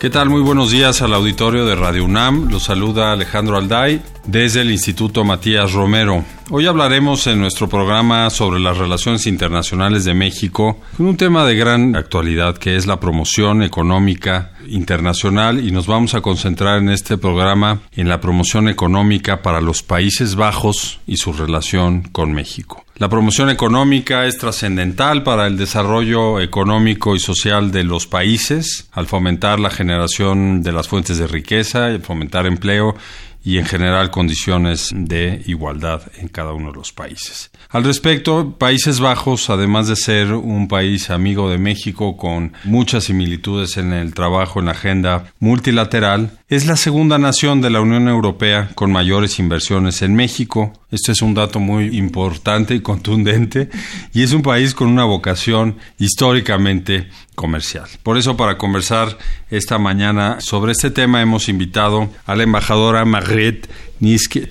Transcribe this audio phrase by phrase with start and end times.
[0.00, 0.30] ¿Qué tal?
[0.30, 2.48] Muy buenos días al auditorio de Radio UNAM.
[2.50, 6.24] Los saluda Alejandro Alday desde el Instituto Matías Romero.
[6.48, 11.54] Hoy hablaremos en nuestro programa sobre las relaciones internacionales de México con un tema de
[11.54, 17.18] gran actualidad que es la promoción económica internacional y nos vamos a concentrar en este
[17.18, 22.86] programa en la promoción económica para los Países Bajos y su relación con México.
[23.00, 29.06] La promoción económica es trascendental para el desarrollo económico y social de los países al
[29.06, 32.94] fomentar la generación de las fuentes de riqueza fomentar empleo
[33.42, 37.50] y en general condiciones de igualdad en cada uno de los países.
[37.70, 43.78] Al respecto, Países Bajos, además de ser un país amigo de México con muchas similitudes
[43.78, 48.70] en el trabajo en la agenda multilateral, es la segunda nación de la Unión Europea
[48.74, 50.72] con mayores inversiones en México.
[50.90, 53.70] Este es un dato muy importante y contundente
[54.12, 57.86] y es un país con una vocación históricamente comercial.
[58.02, 59.16] Por eso, para conversar
[59.48, 63.68] esta mañana sobre este tema, hemos invitado a la embajadora Margrethe
[64.00, 64.50] niske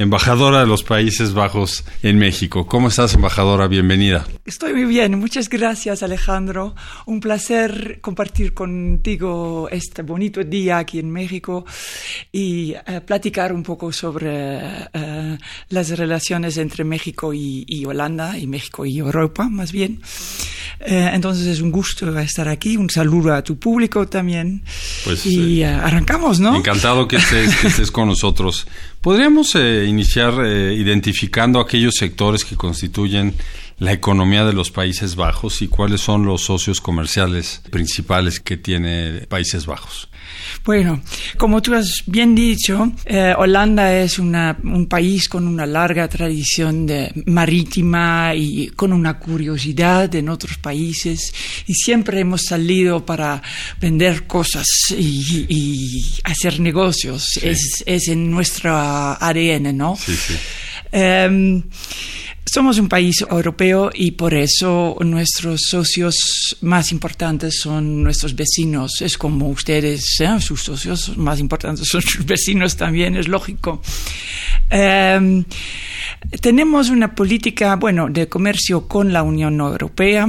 [0.00, 2.66] embajadora de los Países Bajos en México.
[2.66, 3.68] ¿Cómo estás, embajadora?
[3.68, 4.26] Bienvenida.
[4.46, 6.74] Estoy muy bien, muchas gracias, Alejandro.
[7.04, 11.66] Un placer compartir contigo este bonito día aquí en México
[12.32, 18.86] y eh, platicar un poco sobre eh, las relaciones entre México y, Holanda, y México
[18.86, 20.00] y Europa, más bien.
[20.82, 22.76] Eh, entonces es un gusto estar aquí.
[22.76, 24.62] Un saludo a tu público también.
[25.04, 26.56] Pues, y arrancamos, ¿no?
[26.56, 28.66] Encantado que estés, que estés con nosotros.
[29.00, 33.34] Podríamos eh, iniciar eh, identificando aquellos sectores que constituyen
[33.78, 39.26] la economía de los Países Bajos y cuáles son los socios comerciales principales que tiene
[39.28, 40.09] Países Bajos.
[40.64, 41.02] Bueno,
[41.36, 47.10] como tú has bien dicho, eh, Holanda es un país con una larga tradición de
[47.26, 51.32] marítima y con una curiosidad en otros países
[51.66, 53.42] y siempre hemos salido para
[53.80, 57.38] vender cosas y, hacer negocios.
[57.42, 59.96] Es, es, en nuestro ADN, ¿no?
[59.96, 60.34] Sí, sí.
[60.92, 61.62] Em,
[62.44, 69.00] somos un país europeo y por eso nuestros socios más importantes son nuestros vecinos.
[69.00, 70.40] Es como ustedes, ¿eh?
[70.40, 73.82] sus socios más importantes son sus vecinos también, es lógico.
[74.68, 75.44] Em,
[76.40, 80.28] tenemos una política, bueno, de comercio con la Unión Europea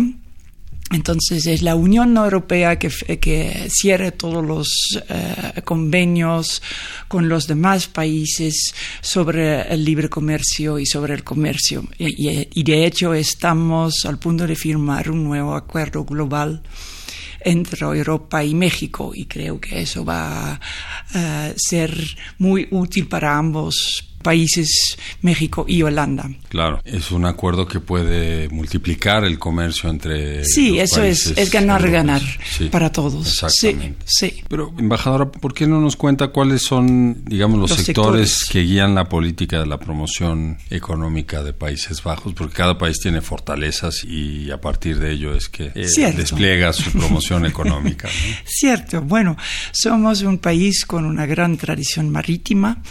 [0.91, 4.67] entonces es la Unión Europea que, que cierre todos los
[5.07, 6.61] eh, convenios
[7.07, 11.87] con los demás países sobre el libre comercio y sobre el comercio.
[11.97, 16.61] Y, de hecho estamos al punto de firmar un nuevo acuerdo global
[17.43, 20.59] entre Europa y México y creo que eso va
[21.13, 21.97] a ser
[22.37, 26.29] muy útil para ambos países México y Holanda.
[26.49, 31.89] Claro, es un acuerdo que puede multiplicar el comercio entre Sí, eso es, es ganar
[31.89, 32.21] ganar
[32.71, 33.27] para todos.
[33.27, 34.05] Exactamente.
[34.05, 38.95] Sí, Pero embajadora, ¿por qué no nos cuenta cuáles son, digamos, los, sectores, que guían
[38.95, 42.33] la política de la promoción económica de Países Bajos?
[42.33, 46.91] Porque cada país tiene fortalezas y a partir de ello es que eh, despliega su
[46.97, 48.09] promoción económica.
[48.45, 49.01] Cierto.
[49.01, 49.37] Bueno,
[49.71, 52.81] somos un país con una gran tradición marítima,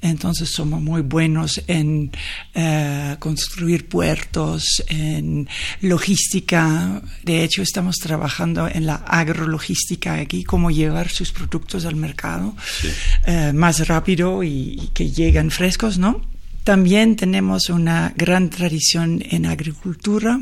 [0.00, 2.10] entonces somos muy buenos en
[2.54, 5.48] eh, construir puertos, en
[5.80, 7.02] logística.
[7.22, 12.54] De hecho, estamos trabajando en la agrologística aquí, cómo llevar sus productos al mercado
[13.26, 16.31] eh, más rápido y, que lleguen frescos, ¿no?
[16.64, 20.40] También tenemos una gran tradición en agricultura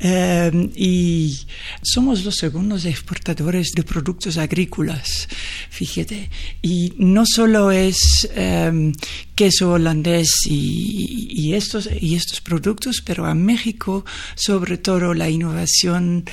[0.00, 1.38] eh, y
[1.82, 5.28] somos los segundos exportadores de productos agrícolas,
[5.68, 6.30] fíjate.
[6.62, 8.92] Y no solo es eh,
[9.34, 16.24] queso holandés y, estos, y estos productos, pero a México sobre todo la innovación,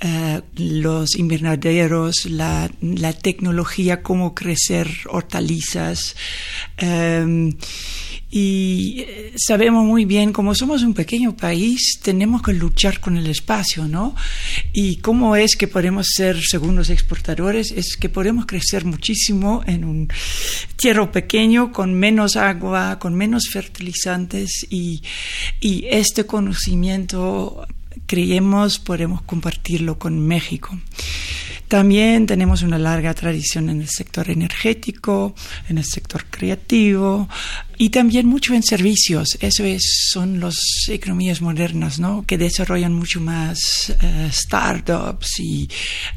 [0.00, 6.14] eh, los invernaderos, la, la, tecnología, cómo crecer hortalizas
[8.28, 13.28] y eh, sabemos muy bien, como somos un pequeño país, tenemos que luchar con el
[13.28, 14.16] espacio, ¿no?
[14.72, 20.08] Y cómo es que podemos ser segundos exportadores, es que podemos crecer muchísimo en un
[20.76, 25.02] tierra pequeño, con menos agua, con menos fertilizantes y,
[25.60, 27.66] y este conocimiento
[28.06, 30.78] creemos podemos compartirlo con México.
[31.68, 35.34] También tenemos una larga tradición en el sector energético,
[35.68, 37.28] en el sector creativo
[37.76, 39.36] y también mucho en servicios.
[39.40, 40.56] Eso es, son las
[40.88, 42.24] economías modernas, ¿no?
[42.24, 45.68] Que desarrollan mucho más eh, startups y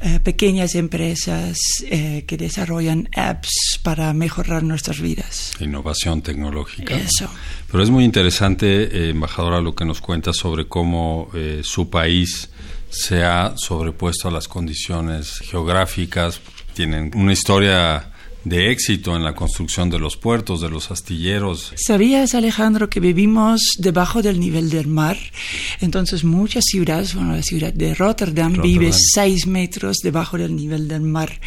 [0.01, 5.53] eh, pequeñas empresas eh, que desarrollan apps para mejorar nuestras vidas.
[5.59, 6.95] Innovación tecnológica.
[6.95, 7.27] Eso.
[7.71, 11.29] Pero es muy interesante, embajadora, lo que nos cuenta sobre cómo
[11.61, 12.49] su país
[12.89, 16.41] se ha sobrepuesto a las condiciones geográficas,
[16.73, 18.11] tienen una historia
[18.43, 21.73] de éxito en la construcción de los puertos, de los astilleros.
[21.75, 25.17] ¿Sabías, Alejandro, que vivimos debajo del nivel del mar?
[25.81, 31.01] Entonces, muchas ciudades, bueno, la ciudad de Rotterdam, vive seis metros debajo del nivel del
[31.01, 31.39] mar.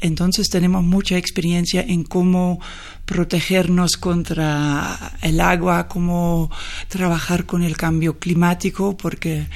[0.00, 2.60] Entonces, tenemos mucha experiencia en cómo
[3.04, 6.50] protegernos contra el agua, cómo
[6.88, 9.46] trabajar con el cambio climático, porque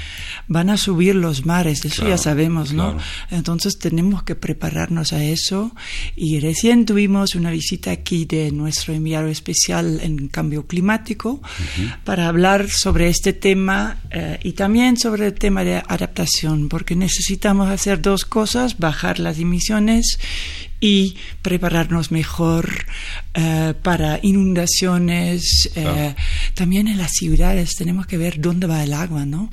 [0.49, 2.97] van a subir los mares, eso ya sabemos, ¿no?
[3.31, 5.75] Entonces tenemos que prepararnos a eso.
[6.15, 11.41] Y recién tuvimos una visita aquí de nuestro enviado especial en cambio climático
[12.05, 17.69] para hablar sobre este tema eh, y también sobre el tema de adaptación, porque necesitamos
[17.71, 20.19] hacer dos cosas, bajar las emisiones
[20.80, 22.86] y prepararnos mejor
[23.34, 25.70] eh, para inundaciones.
[25.75, 26.14] Eh,
[26.54, 29.50] también en las ciudades tenemos que ver dónde va el agua, ¿no?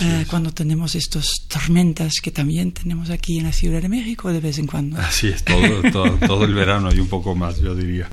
[0.00, 4.40] Eh, cuando tenemos estas tormentas que también tenemos aquí en la Ciudad de México de
[4.40, 4.98] vez en cuando.
[4.98, 8.08] Así es, todo, todo, el verano y un poco más, yo diría.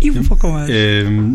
[0.00, 0.68] Y un poco más.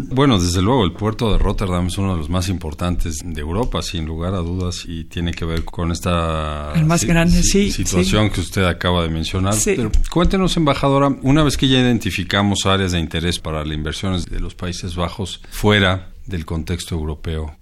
[0.10, 3.82] bueno, desde luego, el puerto de Rotterdam es uno de los más importantes de Europa,
[3.82, 8.42] sin lugar a dudas, y tiene que ver con esta más grande, sí, situación que
[8.42, 9.56] usted acaba de mencionar.
[9.64, 14.40] Pero cuéntenos embajadora, una vez que ya identificamos áreas de interés para las inversiones de
[14.40, 17.58] los Países Bajos fuera del contexto europeo,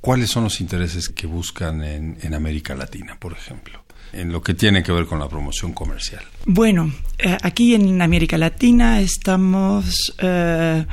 [0.00, 3.87] ¿cuáles son los intereses que buscan en América Latina, por ejemplo?
[4.12, 6.22] En lo que tiene que ver con la promoción comercial?
[6.44, 10.86] Bueno, eh, aquí en América Latina estamos eh,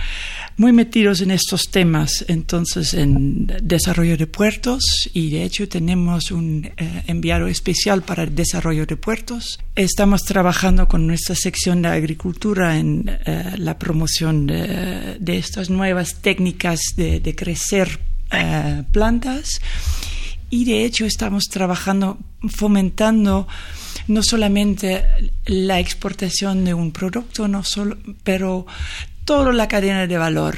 [0.58, 6.72] muy metidos en estos temas, entonces en desarrollo de puertos y de hecho tenemos un
[6.78, 9.60] eh, enviado especial para el desarrollo de puertos.
[9.76, 13.20] Estamos trabajando con nuestra sección de agricultura en
[13.58, 18.00] la promoción de, estas nuevas técnicas de, de crecer
[18.92, 19.62] plantas
[20.56, 22.18] y de hecho estamos trabajando,
[22.48, 23.46] fomentando
[24.08, 25.04] no solamente
[25.48, 28.66] la exportación de un producto, no solo, pero
[29.26, 30.56] toda la cadena de valor.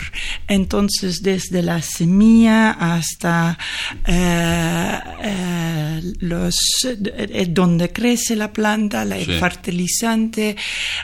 [0.47, 3.57] Entonces, desde la semilla hasta
[4.05, 6.55] eh, eh, los,
[6.85, 10.55] eh, donde crece la planta, el fertilizante,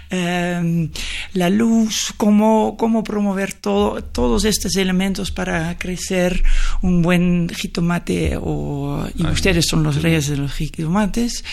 [0.09, 6.41] la luz, cómo, cómo promover todo, todos estos elementos para crecer
[6.81, 8.37] un buen jitomate.
[8.41, 11.43] O, y ustedes son los reyes de los jitomates,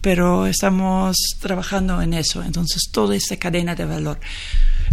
[0.00, 2.42] pero estamos trabajando en eso.
[2.42, 4.18] Entonces, toda esta cadena de valor.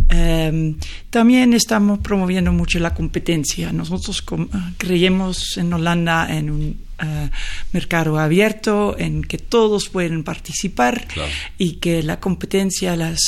[0.10, 0.78] Em,
[1.10, 3.72] también estamos promoviendo mucho la competencia.
[3.72, 4.24] Nosotros
[4.78, 7.30] creemos en Holanda en un eh,
[7.72, 11.07] mercado abierto, en que todos pueden participar
[11.57, 13.19] y que la competencia las,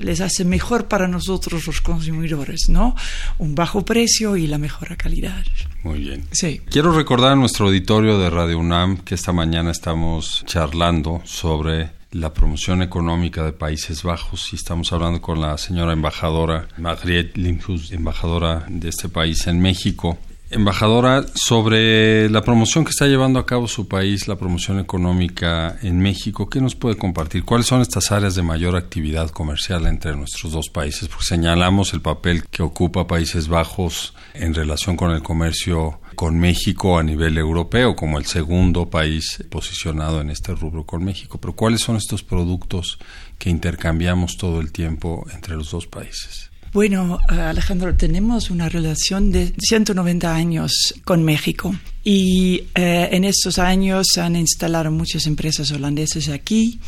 [0.00, 2.96] les hace mejor para nosotros los consumidores, ¿no?
[3.38, 5.44] Un bajo precio y la mejor calidad.
[5.82, 6.24] Muy bien.
[6.32, 6.62] Sí.
[6.70, 12.32] Quiero recordar a nuestro auditorio de Radio UNAM que esta mañana estamos charlando sobre la
[12.32, 18.66] promoción económica de Países Bajos y estamos hablando con la señora embajadora Margriet Limhus, embajadora
[18.68, 20.18] de este país en México.
[20.50, 25.98] Embajadora, sobre la promoción que está llevando a cabo su país, la promoción económica en
[25.98, 27.42] México, ¿qué nos puede compartir?
[27.44, 31.08] ¿Cuáles son estas áreas de mayor actividad comercial entre nuestros dos países?
[31.08, 36.98] Porque señalamos el papel que ocupa Países Bajos en relación con el comercio con México
[36.98, 41.38] a nivel europeo, como el segundo país posicionado en este rubro con México.
[41.38, 42.98] Pero ¿cuáles son estos productos
[43.38, 46.50] que intercambiamos todo el tiempo entre los dos países?
[46.72, 54.06] Bueno, Alejandro, tenemos una relación de 190 años con México y eh, en estos años
[54.16, 56.80] han instalado muchas empresas holandesas aquí,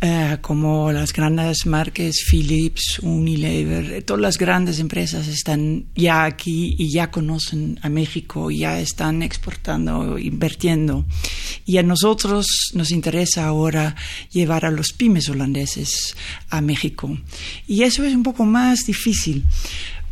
[0.00, 6.90] eh, como las grandes marcas Philips, Unilever, todas las grandes empresas están ya aquí y
[6.90, 11.04] ya conocen a México, ya están exportando, invirtiendo.
[11.66, 13.94] Y a nosotros nos interesa ahora
[14.32, 16.16] llevar a los pymes holandeses
[16.48, 17.18] a México.
[17.66, 19.44] Y eso es un poco más difícil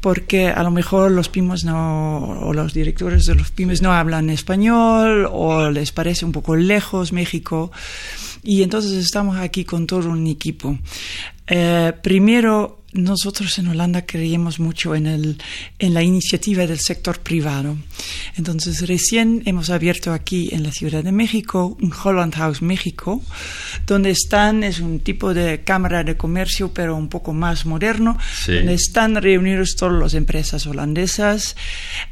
[0.05, 4.29] porque a lo mejor los pymes no, o los directores de los pymes no hablan
[4.29, 7.73] español o les parece un poco lejos México.
[8.43, 10.77] Y entonces estamos aquí con todo un equipo.
[11.47, 15.39] Eh, primero, nosotros en Holanda creemos mucho en, el,
[15.79, 17.77] en la iniciativa del sector privado.
[18.37, 23.23] Entonces, recién hemos abierto aquí en la Ciudad de México un Holland House México,
[23.87, 28.75] donde están, es un tipo de cámara de comercio, pero un poco más moderno, donde
[28.75, 31.57] están reunidos todas las empresas holandesas,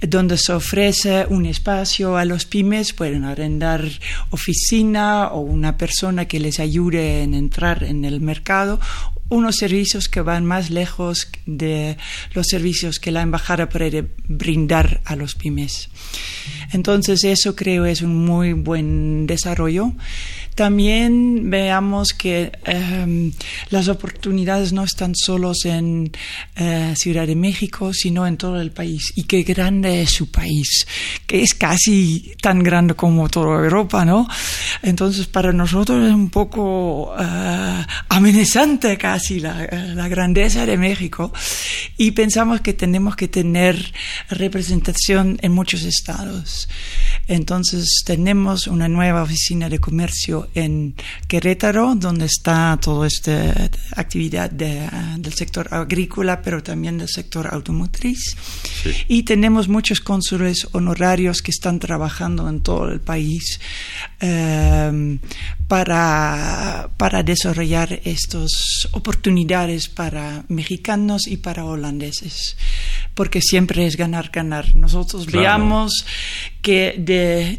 [0.01, 3.89] donde se ofrece un espacio a los pymes, pueden arrendar
[4.31, 8.81] oficina o una persona que les ayude en entrar en el mercado
[9.33, 11.97] unos servicios que van más lejos de
[12.35, 15.89] los servicios que la embajada puede brindar a los pymes.
[16.73, 19.93] Entonces eso creo es un muy buen desarrollo.
[20.55, 23.33] También veamos que em,
[23.71, 26.13] las oportunidades no están solos en
[26.57, 29.13] eh, Ciudad de México, sino en todo el país.
[29.17, 30.87] Y qué grande es su país,
[31.27, 34.29] que es casi tan grande como toda Europa, ¿no?
[34.83, 41.33] Entonces, para nosotros es un poco uh, amenazante casi la, la grandeza de México.
[41.97, 43.93] Y pensamos que tenemos que tener
[44.29, 46.69] representación en muchos estados.
[47.29, 50.95] Entonces, tenemos una nueva oficina de comercio en
[51.29, 58.37] Querétaro, donde está toda esta actividad del sector agrícola, pero también del sector automotriz.
[59.09, 63.61] Y tenemos muchos cónsules honorarios que están trabajando en todo el país
[64.21, 65.19] em,
[65.69, 68.51] para, para desarrollar estas
[68.93, 72.57] oportunidades para mexicanos y para holandeses
[73.15, 74.75] porque siempre es ganar, ganar.
[74.75, 76.07] Nosotros veamos
[76.63, 77.12] que de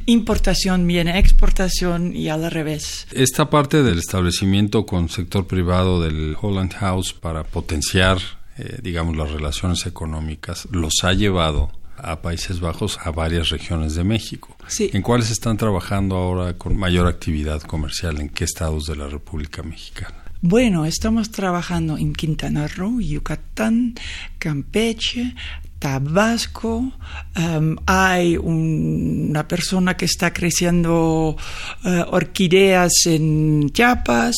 [0.06, 3.08] importación viene exportación y al revés.
[3.12, 8.18] Esta parte del establecimiento con sector privado del Holland House para potenciar,
[8.58, 14.04] eh, digamos, las relaciones económicas, los ha llevado a Países Bajos, a varias regiones de
[14.04, 14.58] México.
[14.80, 18.20] ¿En cuáles están trabajando ahora con mayor actividad comercial?
[18.20, 20.24] ¿En qué estados de la República Mexicana?
[20.42, 23.96] Bueno, estamos trabajando en Quintana Roo, Yucatán,
[24.40, 25.36] Campeche,
[25.84, 26.94] Tabasco.
[27.36, 31.36] Em, hay una persona que está creciendo
[31.84, 34.34] eh, orquídeas en Chiapas,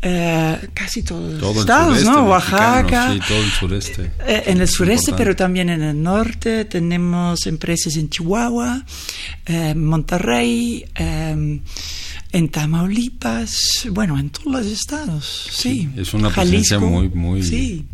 [0.00, 2.26] eh, casi todos los estados, ¿no?
[2.28, 3.12] Oaxaca.
[3.12, 4.12] Sí, todo el sureste.
[4.24, 6.64] Eh, en el sureste, pero también en el norte.
[6.66, 8.84] Tenemos empresas en Chihuahua,
[9.74, 10.84] Monterrey.
[10.94, 11.60] Em,
[12.30, 15.88] en Tamaulipas, bueno, en todos los estados, sí.
[15.96, 17.42] es una presencia muy, muy...
[17.42, 17.86] Sí.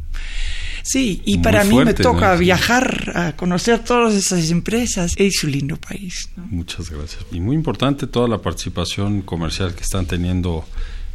[0.84, 5.14] Sí, y para mí me toca viajar a conocer todas esas empresas.
[5.16, 6.28] Es un lindo país.
[6.36, 7.24] Muchas gracias.
[7.32, 10.66] Y muy importante toda la participación comercial que están teniendo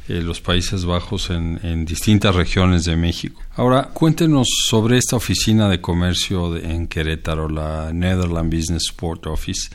[0.08, 3.40] eh, los Países Bajos en, en, distintas regiones de México.
[3.56, 9.70] Ahora, cuéntenos sobre esta oficina de comercio en Querétaro, la Netherlands Business Sport Office.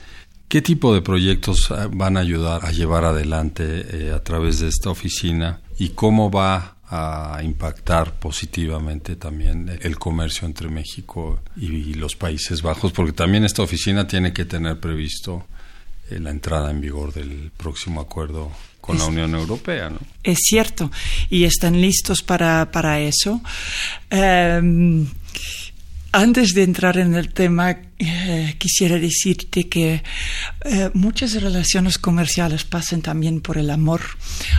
[0.49, 4.69] ¿Qué tipo de proyectos ah, van a ayudar a llevar adelante eh, a través de
[4.69, 12.17] esta oficina y cómo va a impactar positivamente también el comercio entre México y los
[12.17, 12.93] Países Bajos?
[12.93, 15.47] Porque también esta oficina tiene que tener previsto
[16.11, 19.99] eh, la entrada en vigor del próximo acuerdo con la Unión Europea, ¿no?
[20.23, 20.91] Es cierto,
[21.31, 23.41] y están listos para, para eso.
[24.11, 25.07] Em,
[26.15, 30.03] antes de entrar en el tema, eh, quisiera decirte que
[30.65, 34.01] eh, muchas relaciones comerciales pasan también por el amor.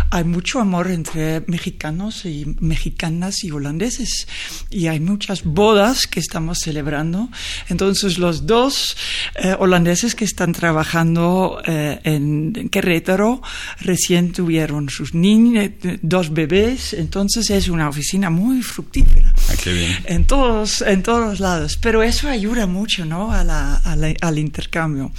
[0.09, 4.27] Hay mucho amor entre mexicanos y mexicanas y holandeses
[4.69, 7.29] y hay muchas bodas que estamos celebrando.
[7.69, 8.97] Entonces los dos
[9.35, 13.41] eh, holandeses que están trabajando en, Querétaro
[13.79, 15.69] recién tuvieron sus niños,
[16.01, 16.93] dos bebés.
[16.93, 19.34] Entonces es una oficina muy fructífera.
[19.55, 19.93] Ah, qué bien.
[20.05, 21.77] En todos, en todos lados.
[21.81, 23.31] Pero eso ayuda mucho, ¿no?
[23.31, 25.11] al intercambio.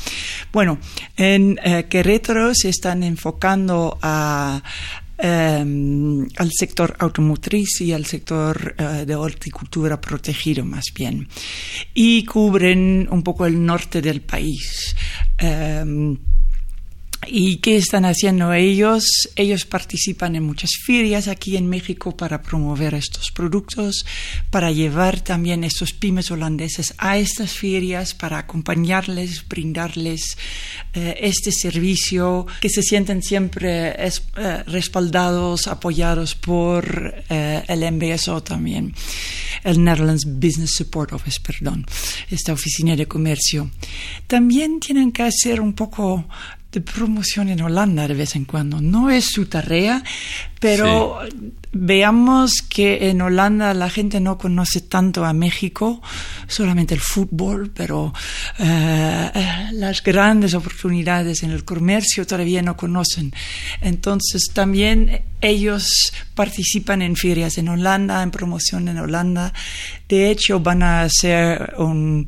[0.52, 0.78] Bueno,
[1.16, 3.98] en eh, Querétaro se están enfocando
[5.18, 11.28] em, al sector automotriz y al sector eh, de horticultura protegido más bien.
[11.94, 14.94] Y cubren un poco el norte del país.
[15.38, 16.16] Em,
[17.28, 19.04] ¿Y qué están haciendo ellos?
[19.34, 24.06] Ellos participan en muchas ferias aquí en México para promover estos productos,
[24.50, 30.38] para llevar también estos pymes holandeses a estas ferias, para acompañarles, brindarles
[30.92, 34.10] eh, este servicio, que se sienten siempre eh,
[34.66, 38.94] respaldados, apoyados por eh, el MBSO también,
[39.64, 41.86] el Netherlands Business Support Office, perdón,
[42.30, 43.70] esta oficina de comercio.
[44.26, 46.28] También tienen que hacer un poco
[46.72, 48.80] de promoción en Holanda de vez en cuando.
[48.80, 50.02] No es su tarea,
[50.60, 51.20] pero
[51.72, 56.00] veamos que en Holanda la gente no conoce tanto a México,
[56.46, 58.14] solamente el fútbol, pero
[58.58, 63.32] eh, eh, las grandes oportunidades en el comercio todavía no conocen.
[63.80, 69.52] Entonces también ellos participan en ferias en Holanda, en promoción en Holanda.
[70.08, 72.26] De hecho, van a hacer un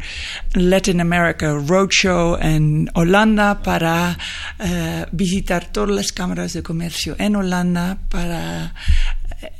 [0.55, 4.19] Latin America Roadshow en Holanda para
[4.59, 8.28] eh, visitar todas las cámaras de comercio en Holanda para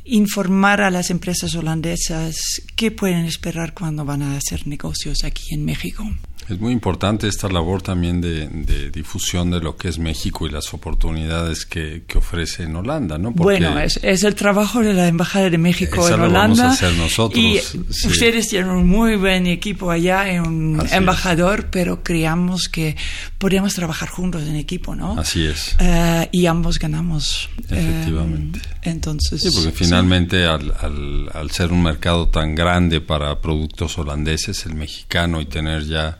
[0.05, 2.37] informar a las empresas holandesas
[2.77, 6.05] qué pueden esperar cuando van a hacer negocios aquí en México.
[6.49, 10.73] Es muy importante esta labor también de, difusión de lo que es México y las
[10.73, 13.33] oportunidades que, ofrece en Holanda, ¿no?
[13.33, 16.27] bueno, es, el trabajo de la Embajada de México en Holanda.
[16.27, 17.39] Lo vamos a hacer nosotros.
[17.39, 17.61] Y
[18.07, 22.97] ustedes tienen un muy buen equipo allá, un embajador, pero creamos que
[23.37, 25.19] podemos trabajar juntos en equipo, ¿no?
[25.19, 25.77] Así es.
[25.79, 27.51] Eh, y ambos ganamos.
[27.71, 28.61] Eh, Efectivamente.
[28.83, 29.43] entonces.
[29.43, 34.75] Sí, porque finalmente al, al, al ser un mercado tan grande para productos holandeses, el
[34.75, 36.19] mexicano, y tener ya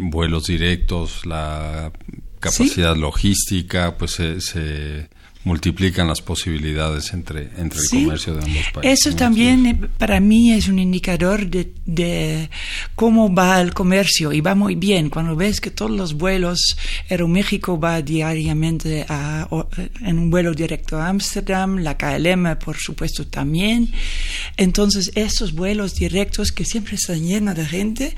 [0.00, 1.92] vuelos directos, la
[2.40, 5.08] capacidad logística, pues se,
[5.44, 9.06] multiplican las posibilidades entre, entre el comercio de ambos países.
[9.06, 12.48] Eso también eh, para mí es un indicador de, de,
[12.94, 15.10] cómo va el comercio y va muy bien.
[15.10, 16.76] Cuando ves que todos los vuelos,
[17.10, 19.48] Aeroméxico va diariamente a,
[20.00, 23.92] en un vuelo directo a Ámsterdam, la KLM por supuesto también.
[24.56, 28.16] Entonces esos vuelos directos que siempre están llenos de gente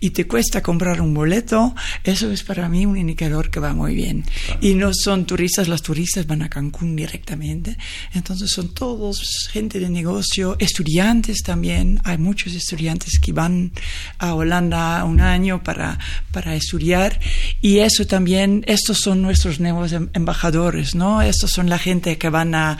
[0.00, 3.94] y te cuesta comprar un boleto, eso es para mí un indicador que va muy
[3.94, 4.24] bien.
[4.60, 7.76] Y no son turistas, los turistas van a Cancún directamente.
[8.12, 12.00] Entonces son todos gente de negocio, estudiantes también.
[12.04, 13.72] Hay muchos estudiantes que van
[14.18, 15.98] a Holanda un año para,
[16.32, 17.20] para estudiar.
[17.60, 21.20] Y eso también, estos son nuestros nuevos em, embajadores, ¿no?
[21.22, 22.78] Estos son la gente que van a,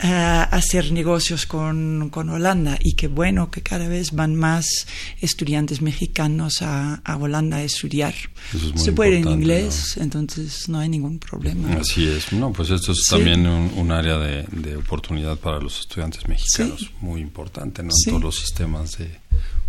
[0.00, 2.78] hacer negocios con, con, Holanda.
[2.82, 4.86] Y qué bueno que cada vez van más
[5.20, 8.14] estudiantes mexicanos a, a Holanda a estudiar.
[8.74, 11.74] Se puede en inglés, entonces no hay ningún problema.
[11.74, 12.32] Así es.
[12.32, 17.82] No, pues esto es también un, área de, oportunidad para los estudiantes mexicanos, muy importante,
[17.82, 17.90] ¿no?
[17.90, 19.18] En todos los sistemas de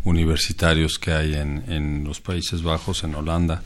[0.04, 3.64] universitarios que hay en, en los Países Bajos, en Holanda,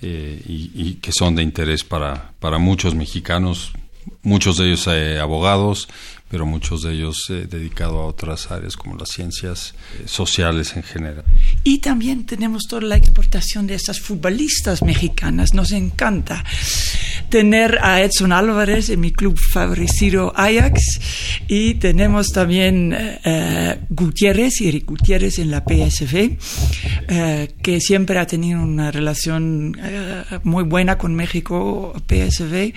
[0.00, 3.72] eh, y, que son de interés para, para muchos mexicanos,
[4.22, 5.88] muchos de ellos eh, abogados,
[6.32, 10.82] pero muchos de ellos eh, dedicados a otras áreas como las ciencias eh, sociales en
[10.82, 11.24] general.
[11.62, 15.52] Y también tenemos toda la exportación de esas futbolistas mexicanas.
[15.52, 16.42] Nos encanta
[17.32, 21.00] tener a Edson Álvarez en mi club favorecido Ajax
[21.48, 26.36] y tenemos también eh, Gutiérrez, Eric Gutiérrez en la PSV,
[27.62, 29.74] que siempre ha tenido una relación
[30.42, 32.74] muy buena con México, PSV,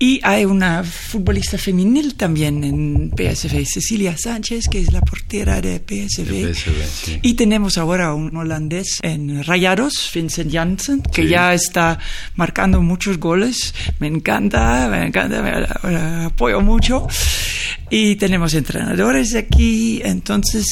[0.00, 5.78] y hay una futbolista femenil también en PSV, Cecilia Sánchez, que es la portera de
[5.78, 7.20] PSV.
[7.22, 12.00] Y tenemos ahora un holandés en Rayados, Vincent Janssen, que ya está
[12.34, 13.72] marcando muchos goles.
[13.98, 17.06] Me encanta, me encanta, me apoyo mucho
[17.90, 20.00] y tenemos entrenadores aquí.
[20.04, 20.66] Entonces,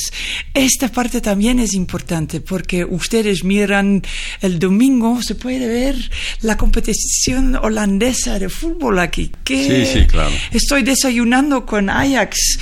[0.55, 4.03] esta parte también es importante porque ustedes miran
[4.41, 5.97] el domingo, se puede ver
[6.41, 9.31] la competición holandesa de fútbol aquí.
[9.47, 10.33] sí, sí, claro.
[10.51, 12.59] Estoy desayunando con Ajax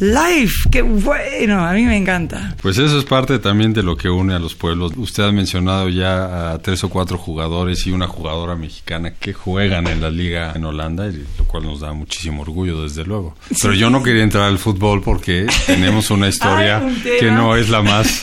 [0.00, 2.56] live, qué bueno, a mí me encanta.
[2.60, 4.92] Pues eso es parte también de lo que une a los pueblos.
[4.96, 9.86] Usted ha mencionado ya a tres o cuatro jugadores y una jugadora mexicana que juegan
[9.86, 13.36] en la liga en Holanda, lo cual nos da muchísimo orgullo, desde luego.
[13.60, 17.82] Pero yo no quería entrar al fútbol porque tenemos una historia que no es la
[17.82, 18.22] más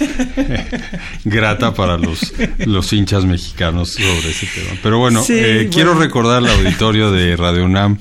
[1.23, 2.33] grata para los,
[2.65, 4.79] los hinchas mexicanos sobre ese tema.
[4.81, 7.97] Pero bueno, eh, quiero recordar al auditorio de Radio UNAM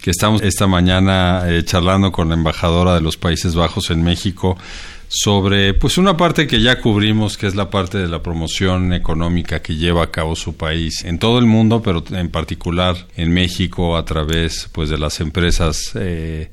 [0.00, 4.58] que estamos esta mañana eh, charlando con la embajadora de los Países Bajos en México
[5.08, 9.62] sobre pues una parte que ya cubrimos que es la parte de la promoción económica
[9.62, 13.96] que lleva a cabo su país en todo el mundo pero en particular en México
[13.96, 16.50] a través pues de las empresas eh,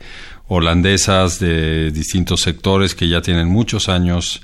[0.54, 4.42] holandesas de distintos sectores que ya tienen muchos años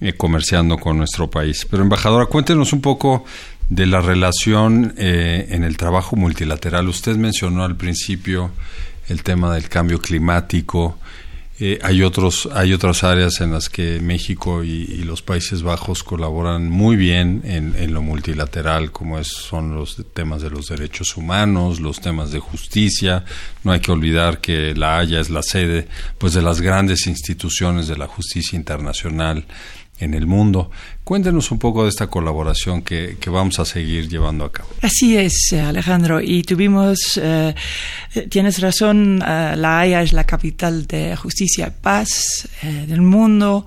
[0.00, 1.66] eh, comerciando con nuestro país.
[1.68, 3.24] Pero embajadora, cuéntenos un poco
[3.68, 6.88] de la relación eh, en el trabajo multilateral.
[6.88, 8.52] Usted mencionó al principio
[9.08, 10.98] el tema del cambio climático,
[11.62, 16.70] eh, hay, otros, hay otras áreas en las que México y, los Países Bajos colaboran
[16.70, 22.00] muy bien en, lo multilateral, como es, son los temas de los derechos humanos, los
[22.00, 23.26] temas de justicia.
[23.62, 27.88] No hay que olvidar que La Haya es la sede pues, de las grandes instituciones
[27.88, 29.44] de la justicia internacional
[29.98, 30.70] en el mundo.
[31.04, 34.68] Cuéntenos un poco de esta colaboración que, vamos a seguir llevando a cabo.
[34.80, 36.20] Así es, Alejandro.
[36.20, 37.54] Y tuvimos, eh,
[38.28, 43.66] tienes razón, eh, La Haya es la capital de justicia y paz eh, del mundo.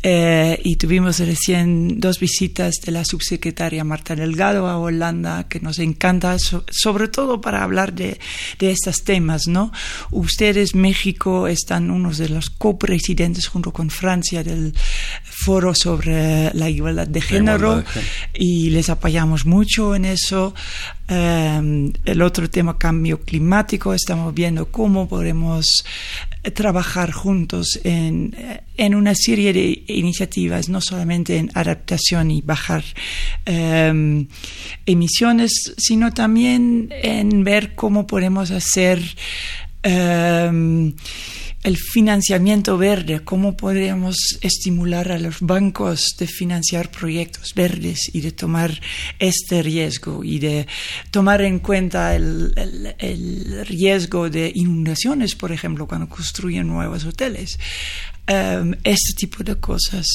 [0.00, 6.36] y tuvimos recién dos visitas de la subsecretaria Marta Delgado a Holanda, que nos encanta,
[6.38, 8.18] sobre todo para hablar de,
[8.58, 9.48] de estos temas.
[9.48, 9.72] ¿no?
[10.12, 14.74] Ustedes, México, están unos de los copresidentes junto con Francia del
[15.24, 17.84] foro sobre la igualdad de género,
[18.34, 20.54] y les apoyamos mucho en eso.
[21.08, 25.84] Eh, el otro tema, cambio climático, estamos viendo cómo podemos
[26.54, 28.34] trabajar juntos en,
[28.76, 32.84] en una serie de iniciativas, no solamente en adaptación y bajar
[33.46, 34.26] eh,
[34.86, 39.02] emisiones, sino también en ver cómo podemos hacer
[39.82, 40.92] eh,
[41.64, 48.30] el financiamiento verde, cómo podemos estimular a los bancos de financiar proyectos verdes y de
[48.30, 48.80] tomar
[49.18, 50.66] este riesgo y de
[51.10, 52.54] tomar en cuenta el,
[53.66, 57.58] riesgo de inundaciones, por ejemplo, cuando construyen nuevos hoteles.
[58.30, 60.06] Um, este tipo de cosas.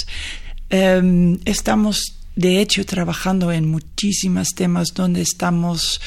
[0.71, 5.99] Um, estamos, de hecho, trabajando en muchísimos temas donde estamos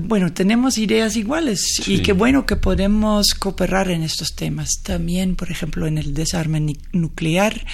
[0.00, 4.80] bueno, tenemos ideas iguales y qué bueno que podemos cooperar en estos temas.
[4.82, 7.64] También, por ejemplo, en el desarme nuclear,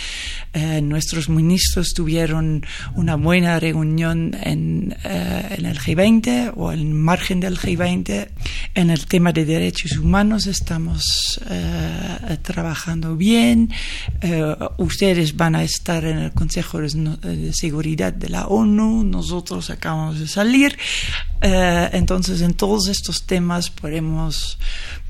[0.53, 7.41] eh, nuestros ministros tuvieron una buena reunión en, eh, en, el G20 o en margen
[7.41, 8.29] del G20.
[8.75, 13.71] En el tema de derechos humanos estamos eh, trabajando bien.
[14.77, 19.05] ustedes van a estar en el Consejo de Seguridad de la ONU.
[19.05, 20.77] Nosotros acabamos de salir.
[21.43, 24.59] Entonces, en todos estos temas podemos,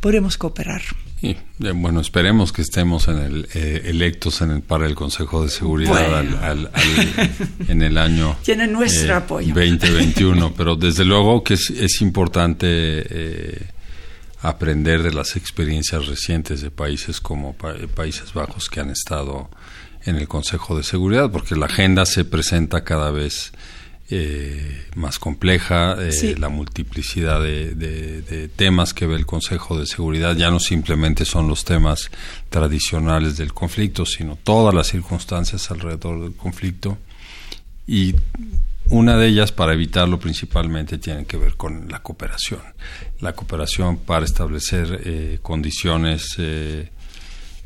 [0.00, 0.82] podemos cooperar.
[1.22, 1.36] Y,
[1.74, 6.24] bueno, esperemos que estemos en el, eh, electos en el, para el Consejo de Seguridad
[7.68, 9.54] en el año Tiene nuestro eh, apoyo.
[9.54, 13.66] 2021, pero desde luego que es, es importante eh,
[14.40, 19.50] aprender de las experiencias recientes de países como Países Bajos que han estado
[20.06, 23.52] en el Consejo de Seguridad, porque la agenda se presenta cada vez
[24.12, 30.36] eh, más compleja, eh, la multiplicidad de, temas que ve el Consejo de Seguridad.
[30.36, 32.10] Ya no simplemente son los temas
[32.48, 36.98] tradicionales del conflicto, sino todas las circunstancias alrededor del conflicto.
[37.86, 38.16] Y
[38.88, 42.60] una de ellas, para evitarlo principalmente, tiene que ver con la cooperación.
[43.20, 46.36] La cooperación para establecer eh, condiciones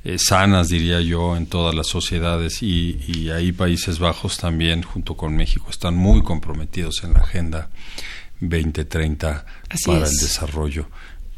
[0.04, 5.16] eh, sanas, diría yo, en todas las sociedades y, y, ahí Países Bajos también, junto
[5.16, 7.70] con México, están muy comprometidos en la Agenda
[8.40, 9.46] 2030
[9.86, 10.88] para el desarrollo.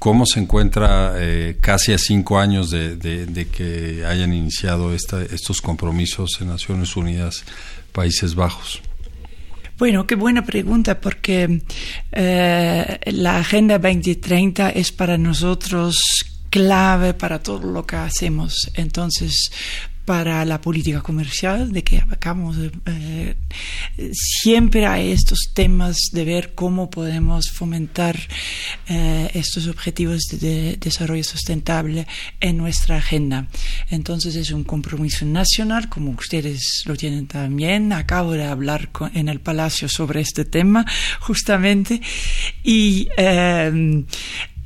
[0.00, 5.62] ¿Cómo se encuentra eh, casi a cinco años de, de, que hayan iniciado esta, estos
[5.62, 7.44] compromisos en Naciones Unidas
[7.92, 8.82] Países Bajos?
[9.78, 11.62] Bueno, qué buena pregunta, porque
[12.12, 15.98] eh, la Agenda 2030 es para nosotros
[16.56, 18.70] clave para todo lo que hacemos.
[18.74, 19.50] Entonces,
[20.06, 23.34] para la política comercial de que acabamos eh,
[24.12, 28.16] siempre hay estos temas de ver cómo podemos fomentar
[28.88, 32.06] eh, estos objetivos de, desarrollo sustentable
[32.40, 33.48] en nuestra agenda.
[33.90, 37.92] Entonces es un compromiso nacional, como ustedes lo tienen también.
[37.92, 40.86] Acabo de hablar en el Palacio sobre este tema
[41.18, 42.00] justamente
[42.62, 44.04] y eh,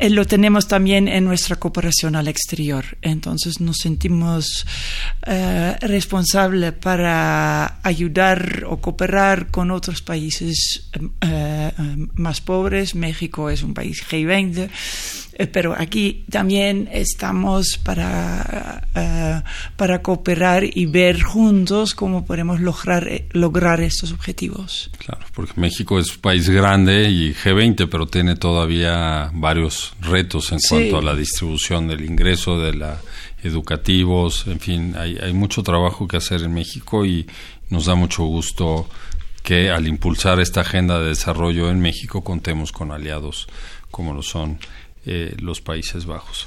[0.00, 2.84] eh, lo tenemos también en nuestra cooperación al exterior.
[3.02, 4.66] Entonces nos sentimos
[5.26, 10.88] eh, responsables para ayudar o cooperar con otros países
[11.20, 11.70] eh,
[12.14, 12.94] más pobres.
[12.94, 14.70] México es un país G20 eh,
[15.46, 19.42] pero aquí también estamos para, eh,
[19.76, 24.90] para cooperar y ver juntos cómo podemos lograr, eh, lograr estos objetivos.
[24.98, 30.58] Claro, porque México es un país grande y G20, pero tiene todavía varios retos en
[30.68, 33.00] cuanto a la distribución del ingreso, de la
[33.42, 37.26] educativos, en fin, hay, hay mucho trabajo que hacer en México y
[37.70, 38.86] nos da mucho gusto
[39.42, 43.46] que al impulsar esta agenda de desarrollo en México contemos con aliados
[43.90, 44.58] como lo son
[45.06, 46.46] eh, los Países Bajos.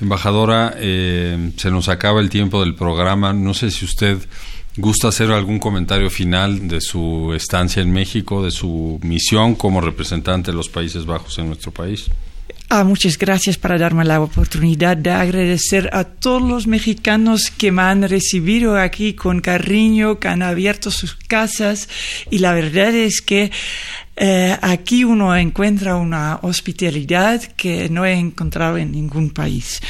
[0.00, 3.32] Embajadora, eh, se nos acaba el tiempo del programa.
[3.32, 4.18] No sé si usted
[4.76, 10.50] gusta hacer algún comentario final de su estancia en México, de su misión como representante
[10.50, 12.10] de los Países Bajos en nuestro país.
[12.72, 17.82] Ah, muchas gracias para darme la oportunidad de agradecer a todos los mexicanos que me
[17.82, 21.88] han recibido aquí con cariño, que han abierto sus casas
[22.30, 23.50] y la verdad es que
[24.22, 29.80] eh, aquí uno encuentra una hospitalidad que no he encontrado en ningún país.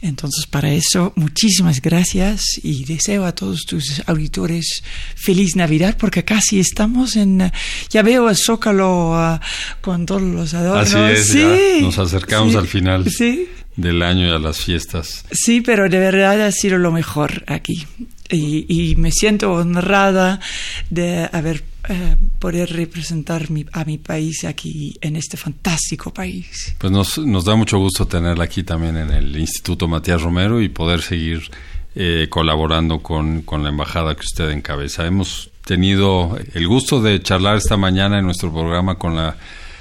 [0.00, 4.84] Entonces, para eso, muchísimas gracias y deseo a todos tus auditores
[5.16, 7.50] feliz Navidad, porque casi estamos en,
[7.90, 9.40] ya veo el Zócalo uh,
[9.80, 10.94] con todos los adornos.
[10.94, 13.10] Así es, sí, ya nos acercamos sí, al final.
[13.10, 13.48] Sí.
[13.74, 15.24] del año y a las fiestas.
[15.32, 17.86] Sí, pero de verdad ha sido lo mejor aquí.
[18.30, 20.40] Y, y me siento honrada
[20.88, 26.74] de haber eh, poder representar mi, a mi país aquí en este fantástico país.
[26.78, 30.70] Pues nos, nos da mucho gusto tenerla aquí también en el Instituto Matías Romero y
[30.70, 31.50] poder seguir
[31.94, 35.06] eh, colaborando con, con la embajada que usted encabeza.
[35.06, 39.36] Hemos tenido el gusto de charlar esta mañana en nuestro programa con la